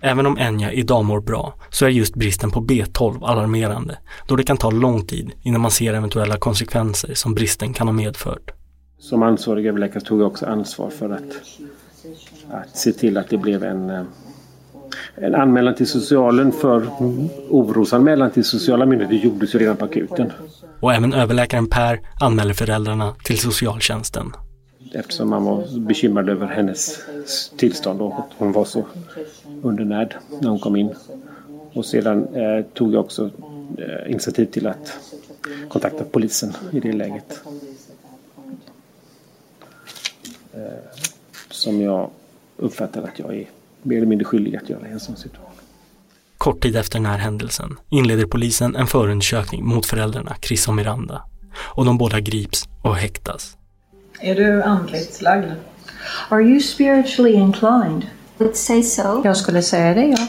[0.00, 4.42] Även om Enya idag mår bra så är just bristen på B12 alarmerande då det
[4.42, 8.50] kan ta lång tid innan man ser eventuella konsekvenser som bristen kan ha medfört.
[8.98, 11.42] Som ansvarig överläkare tog jag också ansvar för att,
[12.50, 14.02] att se till att det blev en, eh,
[15.14, 16.86] En anmälan till socialen för
[17.50, 20.32] orosanmälan till sociala myndigheter gjordes ju redan på akuten.
[20.80, 24.32] Och även överläkaren Per anmäler föräldrarna till socialtjänsten.
[24.92, 27.00] Eftersom man var bekymrad över hennes
[27.56, 28.86] tillstånd och att hon var så
[29.62, 30.94] undernärd när hon kom in.
[31.72, 33.30] Och sedan eh, tog jag också
[33.78, 34.98] eh, initiativ till att
[35.68, 37.40] kontakta polisen i det läget.
[40.54, 40.60] Eh,
[41.50, 42.10] som jag
[42.56, 43.46] uppfattar att jag är
[43.82, 45.50] mer eller mindre skyldig att göra i en sån situation.
[46.38, 51.22] Kort tid efter den här händelsen inleder polisen en förundersökning mot föräldrarna Chris och Miranda.
[51.58, 53.56] Och de båda grips och häktas.
[54.20, 55.50] Är du andligt lagd?
[56.28, 58.06] Are you spiritually inclined?
[58.38, 59.22] Would say so.
[59.24, 60.26] Jag skulle säga det, ja.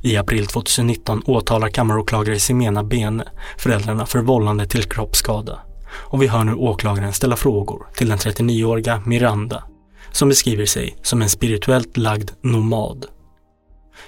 [0.00, 3.24] I april 2019 åtalar kammaråklagare Simena Bene
[3.58, 5.58] föräldrarna för vållande till kroppsskada.
[5.94, 9.64] Och vi hör nu åklagaren ställa frågor till den 39-åriga Miranda
[10.12, 13.06] som beskriver sig som en spirituellt lagd nomad.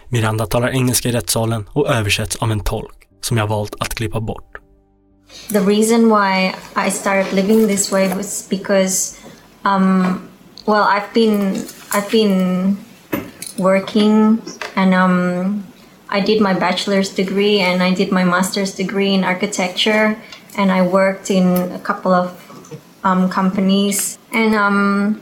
[0.08, 4.20] Miranda talar engelska i rättssalen och översätts av en tolk som jag valt att klippa
[4.20, 4.63] bort.
[5.48, 9.20] The reason why I started living this way was because,
[9.64, 10.28] um,
[10.66, 12.78] well, I've been I've been
[13.58, 14.42] working
[14.74, 15.66] and um,
[16.08, 20.16] I did my bachelor's degree and I did my master's degree in architecture
[20.56, 22.40] and I worked in a couple of
[23.04, 25.20] um, companies and um,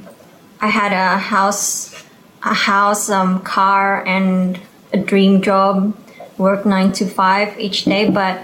[0.61, 2.05] I had a house,
[2.43, 4.59] a house, um, car, and
[4.93, 5.97] a dream job.
[6.39, 8.43] Work nine to five each day, but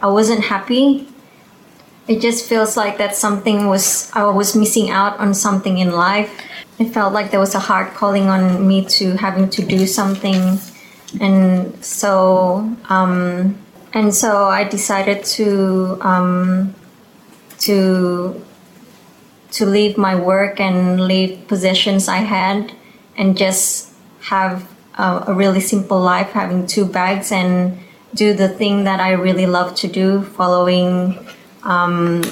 [0.00, 1.08] I wasn't happy.
[2.08, 6.30] It just feels like that something was I was missing out on something in life.
[6.78, 10.58] It felt like there was a hard calling on me to having to do something,
[11.20, 13.58] and so um,
[13.92, 16.74] and so I decided to um,
[17.60, 18.44] to
[19.52, 22.72] to leave my work and leave possessions I had
[23.16, 27.78] and just have a, a, really simple life, having two bags and
[28.16, 31.18] do the thing that I really love to do, following
[31.62, 32.22] um,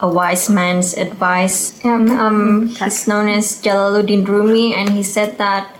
[0.00, 1.82] a wise man's advice.
[1.84, 5.76] Um, um, he's known as Jalaluddin Rumi, and he said that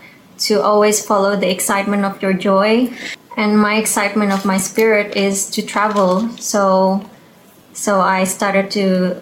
[0.47, 2.89] to always follow the excitement of your joy.
[3.37, 6.29] And my excitement of my spirit is to travel.
[6.37, 7.03] So,
[7.73, 9.21] so I started to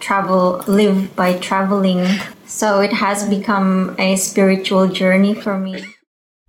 [0.00, 2.04] travel, live by traveling.
[2.46, 5.84] So it has become a spiritual journey for me.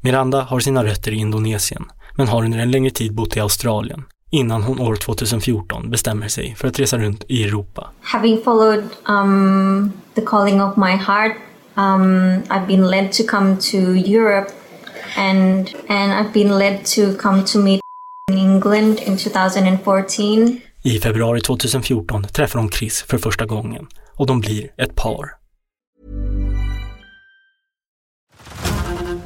[0.01, 1.85] Miranda har sina rötter i Indonesien,
[2.15, 6.56] men har under en längre tid bott i Australien innan hon år 2014 bestämmer sig
[6.56, 7.89] för att resa runt i Europa.
[8.01, 11.32] Having followed um, the calling of my heart,
[11.75, 13.78] um, I've been led to come to
[14.12, 14.51] Europe
[15.17, 17.82] and, and I've been led to come to meet
[18.32, 20.62] in England in 2014.
[20.84, 25.44] I februari 2014 träffar hon Chris för första gången och de blir ett par.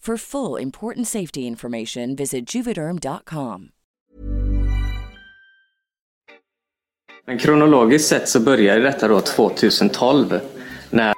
[0.00, 3.68] For full important safety information, visit juvederm.com.
[7.26, 10.40] Men kronologiskt sett så började detta då 2012
[10.90, 11.14] när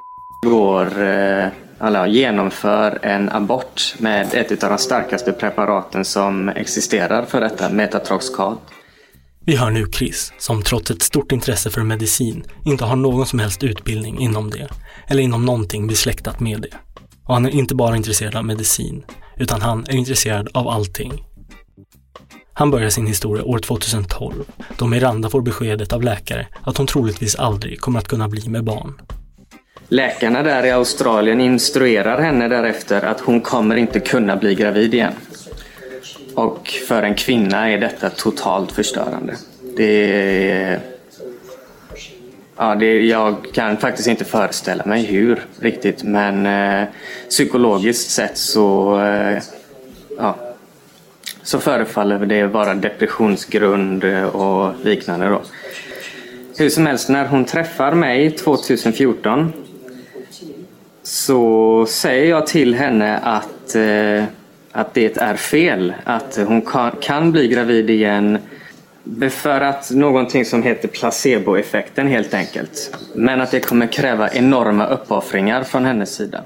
[0.46, 1.46] går, eh,
[1.78, 8.56] alla, genomför en abort med ett av de starkaste preparaten som existerar för detta, metatroxcal.
[9.44, 13.38] Vi hör nu Chris, som trots ett stort intresse för medicin inte har någon som
[13.38, 14.68] helst utbildning inom det,
[15.08, 16.89] eller inom någonting besläktat med det.
[17.30, 19.04] Och han är inte bara intresserad av medicin,
[19.36, 21.24] utan han är intresserad av allting.
[22.52, 24.34] Han börjar sin historia år 2012,
[24.78, 28.64] då Miranda får beskedet av läkare att hon troligtvis aldrig kommer att kunna bli med
[28.64, 29.00] barn.
[29.88, 35.14] Läkarna där i Australien instruerar henne därefter att hon kommer inte kunna bli gravid igen.
[36.34, 39.36] Och för en kvinna är detta totalt förstörande.
[39.76, 40.12] Det
[40.50, 40.89] är...
[42.62, 46.88] Ja, det, jag kan faktiskt inte föreställa mig hur riktigt men eh,
[47.28, 49.42] psykologiskt sett så, eh,
[50.18, 50.36] ja,
[51.42, 55.28] så förefaller det vara depressionsgrund eh, och liknande.
[55.28, 55.42] Då.
[56.56, 59.52] Hur som helst, när hon träffar mig 2014
[61.02, 64.24] så säger jag till henne att, eh,
[64.72, 65.94] att det är fel.
[66.04, 68.38] Att hon kan, kan bli gravid igen
[69.30, 72.96] för att någonting som heter placeboeffekten helt enkelt.
[73.14, 76.44] Men att det kommer kräva enorma uppoffringar från hennes sida.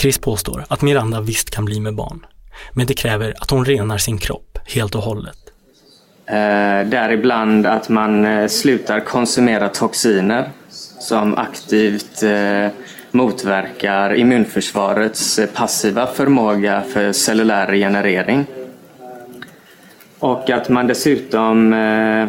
[0.00, 2.26] Chris påstår att Miranda visst kan bli med barn.
[2.72, 5.36] Men det kräver att hon renar sin kropp helt och hållet.
[6.26, 10.50] Eh, däribland att man eh, slutar konsumera toxiner
[11.00, 12.68] som aktivt eh,
[13.10, 18.46] motverkar immunförsvarets eh, passiva förmåga för cellulär regenerering.
[20.24, 22.26] Och att man dessutom eh,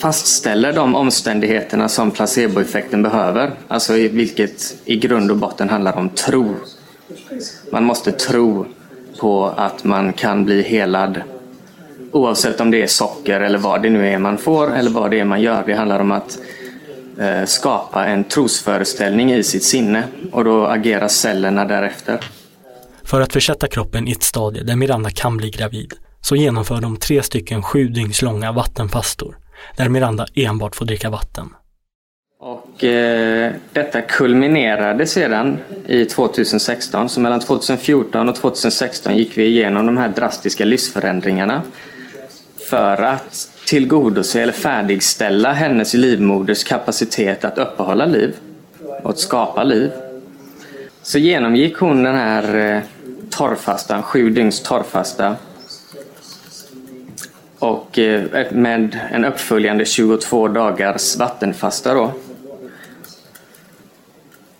[0.00, 3.50] fastställer de omständigheterna som placeboeffekten behöver.
[3.68, 6.54] Alltså vilket i grund och botten handlar om tro.
[7.72, 8.66] Man måste tro
[9.20, 11.22] på att man kan bli helad
[12.12, 15.20] oavsett om det är socker eller vad det nu är man får eller vad det
[15.20, 15.62] är man gör.
[15.66, 16.38] Det handlar om att
[17.18, 20.02] eh, skapa en trosföreställning i sitt sinne
[20.32, 22.20] och då agerar cellerna därefter.
[23.04, 25.94] För att försätta kroppen i ett stadie där Miranda kan bli gravid
[26.26, 29.38] så genomför de tre stycken sju långa vattenfastor
[29.76, 31.48] där Miranda enbart får dricka vatten.
[32.40, 37.08] Och eh, detta kulminerade sedan i 2016.
[37.08, 41.62] Så mellan 2014 och 2016 gick vi igenom de här drastiska livsförändringarna
[42.70, 48.36] för att tillgodose eller färdigställa hennes livmoders kapacitet att uppehålla liv
[49.02, 49.90] och att skapa liv.
[51.02, 52.82] Så genomgick hon den här eh,
[53.30, 55.36] torrfastan, sju dygns torrfasta
[57.58, 62.12] och eh, med en uppföljande 22 dagars vattenfasta då.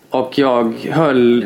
[0.09, 1.45] Och jag höll,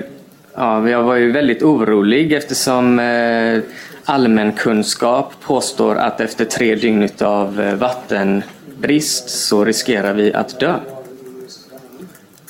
[0.56, 3.60] ja, jag var ju väldigt orolig eftersom eh,
[4.06, 10.76] allmänkunskap påstår att efter tre dygn av eh, vattenbrist så riskerar vi att dö.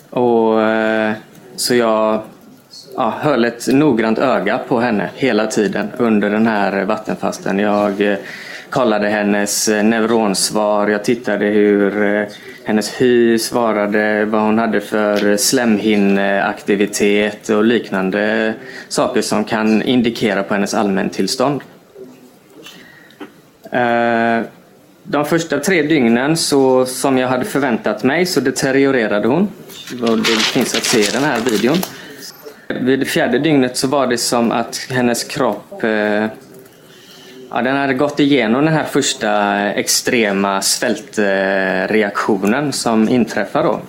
[0.10, 1.14] Och, eh,
[1.56, 2.22] så jag
[2.96, 7.60] ja, höll ett noggrant öga på henne hela tiden under den här vattenfasten.
[7.60, 8.18] Jag eh,
[8.72, 12.28] kollade hennes eh, neuronsvar, jag tittade hur eh,
[12.64, 18.54] hennes hy svarade, vad hon hade för eh, slemhinneaktivitet och liknande
[18.90, 21.62] saker som kan indikera på hennes allmäntillstånd.
[25.04, 29.50] De första tre dygnen, så, som jag hade förväntat mig, så deteriorerade hon.
[30.26, 31.78] Det finns att se i den här videon.
[32.68, 35.84] Vid det fjärde dygnet så var det som att hennes kropp
[37.54, 43.80] Ja, den hade gått igenom den här första extrema svältreaktionen som inträffar då.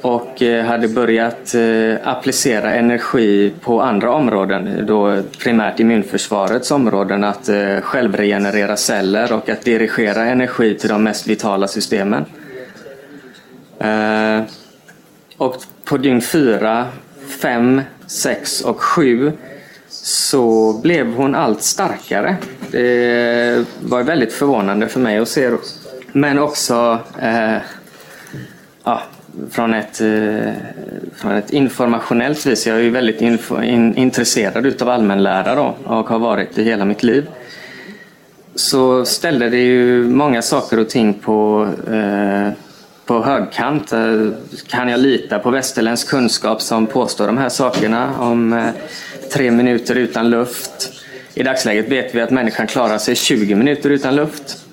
[0.00, 7.48] Och eh, hade börjat eh, applicera energi på andra områden, då primärt immunförsvarets områden, att
[7.48, 12.24] eh, självregenerera celler och att dirigera energi till de mest vitala systemen.
[15.36, 16.86] Och på dygn 4,
[17.40, 19.32] 5, 6 och 7
[19.88, 22.36] så blev hon allt starkare.
[22.70, 25.50] Det var väldigt förvånande för mig att se.
[26.12, 27.56] Men också, eh,
[28.84, 29.02] ja,
[29.50, 30.52] från ett, eh,
[31.16, 32.66] från ett informationellt vis.
[32.66, 36.84] Jag är ju väldigt info, in, intresserad utav allmänlära då, och har varit i hela
[36.84, 37.26] mitt liv.
[38.54, 42.52] Så ställde det ju många saker och ting på, eh,
[43.06, 43.92] på högkant.
[43.92, 44.28] Eh,
[44.68, 48.70] kan jag lita på västerländsk kunskap som påstår de här sakerna om eh,
[49.32, 50.97] tre minuter utan luft?
[51.38, 54.64] I dagsläget vet vi att människan klarar sig 20 minuter utan luft.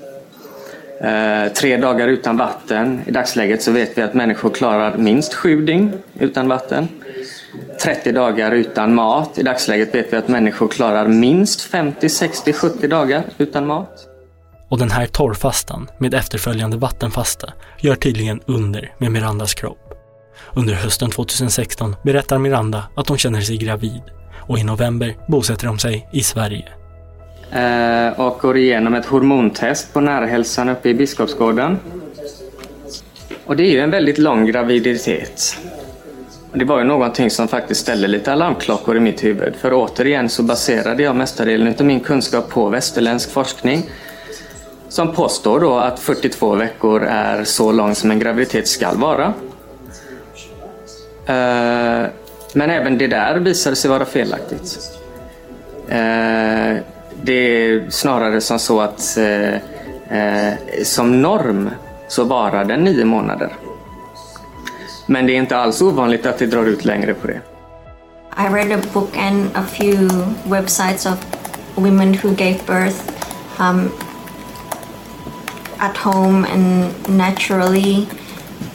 [1.01, 3.01] Eh, tre dagar utan vatten.
[3.05, 6.87] I dagsläget så vet vi att människor klarar minst sju dygn utan vatten.
[7.81, 9.37] 30 dagar utan mat.
[9.37, 14.07] I dagsläget vet vi att människor klarar minst 50, 60, 70 dagar utan mat.
[14.69, 19.93] Och den här torrfastan med efterföljande vattenfasta gör tydligen under med Mirandas kropp.
[20.53, 24.01] Under hösten 2016 berättar Miranda att hon känner sig gravid
[24.47, 26.65] och i november bosätter de sig i Sverige.
[27.51, 31.79] Eh, och går igenom ett hormontest på närhälsan uppe i Biskopsgården.
[33.45, 35.57] Och det är ju en väldigt lång graviditet.
[36.53, 39.55] Det var ju någonting som faktiskt ställde lite alarmklockor i mitt huvud.
[39.55, 43.83] För återigen så baserade jag mestadelen av min kunskap på västerländsk forskning.
[44.89, 49.33] Som påstår då att 42 veckor är så lång som en graviditet ska vara.
[51.25, 52.07] Eh,
[52.55, 54.79] men även det där visade sig vara felaktigt.
[55.87, 56.77] Eh,
[57.23, 59.53] det är snarare som så att eh,
[60.19, 60.53] eh
[60.83, 61.69] som norm
[62.07, 63.53] så varar den nio månader.
[65.05, 67.41] Men det är inte alls ovanligt att det drar ut längre på det.
[68.37, 70.09] I read a book and a few
[70.43, 71.25] websites of
[71.75, 72.99] women who gave birth
[73.59, 73.91] um,
[75.77, 78.07] at home and naturally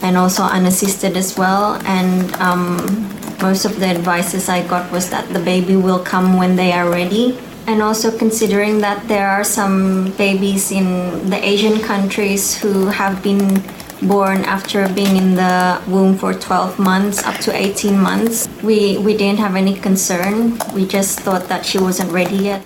[0.03, 2.76] and also unassisted as well and um,
[3.43, 6.91] most of the advices I got was that the baby will come when they are
[6.91, 13.22] ready and also considering that there are some babies in the Asian countries who have
[13.22, 13.62] been
[14.03, 18.49] born after being in the womb for 12 months up to 18 months.
[18.62, 20.59] We, we didn't have any concern.
[20.74, 22.64] We just thought that she wasn't ready yet.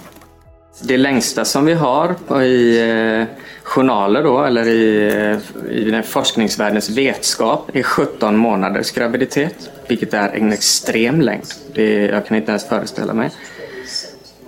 [0.83, 3.27] Det längsta som vi har i eh,
[3.63, 10.29] journaler då, eller i, eh, i den forskningsvärldens vetskap är 17 månaders graviditet, vilket är
[10.29, 11.47] en extrem längd.
[11.75, 13.31] Det, jag kan inte ens föreställa mig.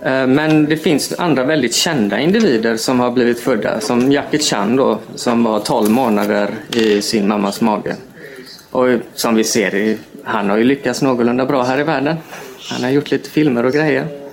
[0.01, 4.75] Eh, men det finns andra väldigt kända individer som har blivit födda, som Jackie Chan
[4.75, 7.95] då, som var 12 månader i sin mammas mage.
[8.71, 12.15] Och som vi ser, han har ju lyckats någorlunda bra här i världen.
[12.69, 14.26] Han har gjort lite filmer och grejer.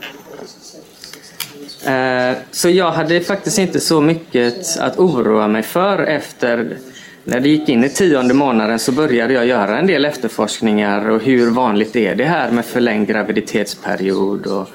[1.87, 6.77] Eh, så jag hade faktiskt inte så mycket att oroa mig för efter
[7.25, 11.23] när det gick in i tionde månaden så började jag göra en del efterforskningar och
[11.23, 14.69] hur vanligt är det här med förlängd graviditetsperiod och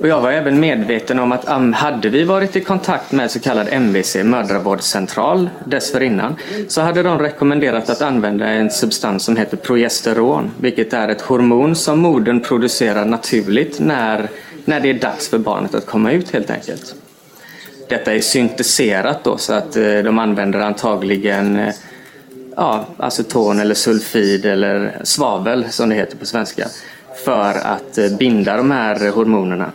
[0.00, 3.68] och jag var även medveten om att hade vi varit i kontakt med så kallad
[3.70, 6.36] MVC, mödravårdscentral, dessförinnan,
[6.68, 11.74] så hade de rekommenderat att använda en substans som heter progesteron, vilket är ett hormon
[11.74, 14.28] som modern producerar naturligt när,
[14.68, 16.94] när det är dags för barnet att komma ut helt enkelt.
[17.88, 21.74] Detta är syntetiserat då så att eh, de använder antagligen eh,
[22.56, 26.68] ja, aceton eller sulfid eller svavel som det heter på svenska
[27.24, 29.72] för att eh, binda de här hormonerna.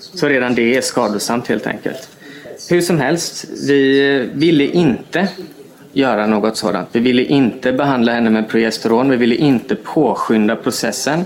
[0.00, 2.08] Så redan det är skadosamt helt enkelt.
[2.70, 5.28] Hur som helst, vi ville inte
[5.92, 6.88] göra något sådant.
[6.92, 9.10] Vi ville inte behandla henne med progesteron.
[9.10, 11.24] Vi ville inte påskynda processen.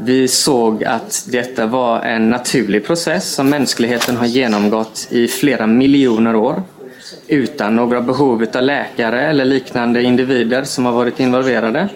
[0.00, 6.36] Vi såg att detta var en naturlig process som mänskligheten har genomgått i flera miljoner
[6.36, 6.62] år
[7.26, 11.88] utan några behov av läkare eller liknande individer som har varit involverade.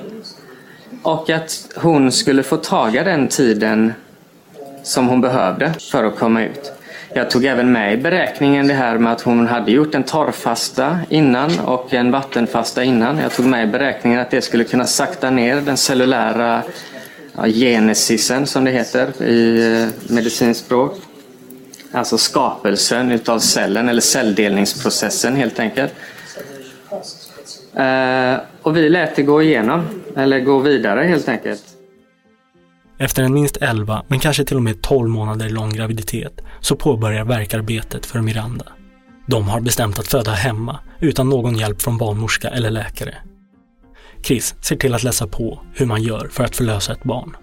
[1.03, 3.93] Och att hon skulle få taga den tiden
[4.83, 6.73] som hon behövde för att komma ut.
[7.15, 10.99] Jag tog även med i beräkningen det här med att hon hade gjort en torrfasta
[11.09, 13.19] innan och en vattenfasta innan.
[13.19, 16.63] Jag tog med i beräkningen att det skulle kunna sakta ner den cellulära
[17.37, 20.99] ja, genesisen som det heter i eh, medicinskt språk.
[21.93, 25.93] Alltså skapelsen utav cellen eller celldelningsprocessen helt enkelt.
[27.75, 31.63] Eh, och vi lät det gå igenom, eller gå vidare helt enkelt.
[32.99, 37.25] Efter en minst 11, men kanske till och med 12 månader lång graviditet så påbörjar
[37.25, 38.67] verkarbetet för Miranda.
[39.27, 43.15] De har bestämt att föda hemma utan någon hjälp från barnmorska eller läkare.
[44.23, 47.37] Chris ser till att läsa på hur man gör för att förlösa ett barn.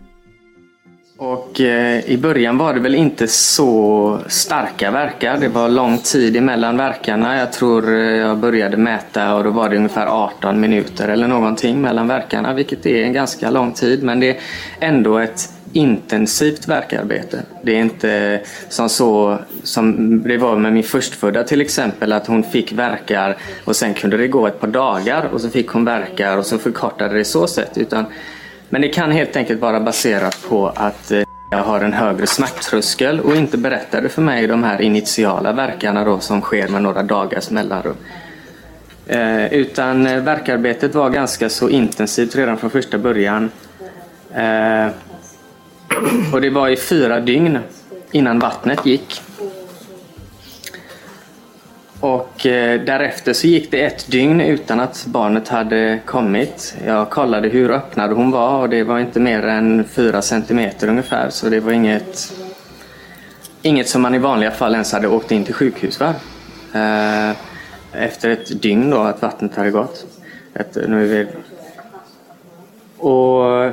[1.21, 5.37] Och eh, i början var det väl inte så starka verkar.
[5.37, 7.37] Det var lång tid emellan verkarna.
[7.37, 11.81] Jag tror eh, jag började mäta och då var det ungefär 18 minuter eller någonting
[11.81, 14.03] mellan verkarna, vilket är en ganska lång tid.
[14.03, 14.37] Men det är
[14.79, 17.41] ändå ett intensivt verkarbete.
[17.63, 22.43] Det är inte som så som det var med min förstfödda till exempel att hon
[22.43, 26.37] fick verkar och sen kunde det gå ett par dagar och så fick hon verkar
[26.37, 27.77] och så förkortade det så sätt.
[27.77, 28.05] Utan,
[28.69, 33.19] men det kan helt enkelt vara baserat på att eh, jag har en högre smärttröskel
[33.19, 37.49] och inte berättade för mig de här initiala verkarna då som sker med några dagars
[37.49, 37.95] mellanrum.
[39.07, 43.51] Eh, utan eh, verkarbetet var ganska så intensivt redan från första början.
[44.33, 44.87] Eh,
[46.33, 47.59] och det var i fyra dygn
[48.11, 49.21] innan vattnet gick.
[51.99, 56.75] Och eh, därefter så gick det ett dygn utan att barnet hade kommit.
[56.85, 61.29] Jag kollade hur öppnad hon var och det var inte mer än fyra centimeter ungefär
[61.29, 62.33] så det var inget,
[63.61, 66.13] inget som man i vanliga fall ens hade åkt in till sjukhus för.
[66.73, 67.35] Eh,
[67.93, 70.05] efter ett dygn då att vattnet hade gått.
[70.53, 71.27] Ett, nu är vi...
[72.97, 73.71] Och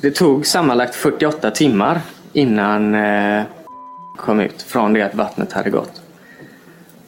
[0.00, 2.00] det tog sammanlagt 48 timmar
[2.32, 3.42] innan eh,
[4.16, 6.02] kom ut från det att vattnet hade gått.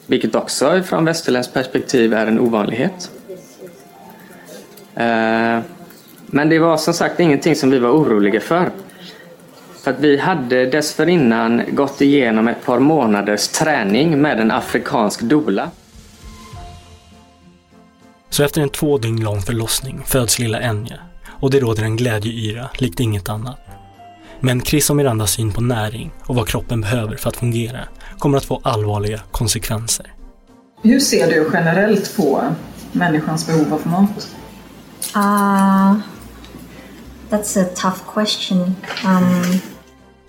[0.05, 3.11] Vilket också från västerländskt perspektiv är en ovanlighet.
[4.95, 5.59] Eh,
[6.25, 8.71] men det var som sagt ingenting som vi var oroliga för.
[9.83, 15.71] För att vi hade dessförinnan gått igenom ett par månaders träning med en afrikansk doula.
[18.29, 20.99] Så efter en två dygn lång förlossning föds lilla Enya
[21.43, 23.59] och det råder en glädjeyra likt inget annat.
[24.39, 27.79] Men Chris och Mirandas syn på näring och vad kroppen behöver för att fungera
[28.17, 30.13] kommer att få allvarliga konsekvenser.
[30.83, 32.43] Hur ser du generellt på
[32.91, 34.35] människans behov av mat?
[35.15, 36.01] Uh,
[37.29, 38.75] that's a tough question.
[39.05, 39.59] Um,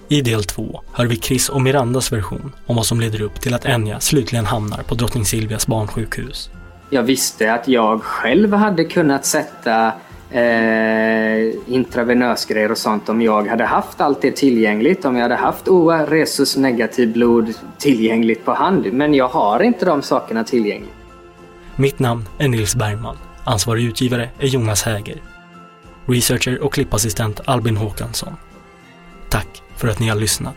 [0.08, 3.54] I del två hör vi Chris och Mirandas version om vad som leder upp till
[3.54, 6.50] att Enya slutligen hamnar på drottning Silvias barnsjukhus.
[6.90, 9.92] Jag visste att jag själv hade kunnat sätta
[10.34, 15.04] eh, intravenösgrejer och sånt om jag hade haft allt det tillgängligt.
[15.04, 18.92] Om jag hade haft OA, resus, negativ blod tillgängligt på hand.
[18.92, 20.94] Men jag har inte de sakerna tillgängligt.
[21.76, 23.16] Mitt namn är Nils Bergman.
[23.44, 25.22] Ansvarig utgivare är Jonas Häger.
[26.06, 28.32] Researcher och klippassistent Albin Håkansson.
[29.28, 30.56] Tack för att ni har lyssnat.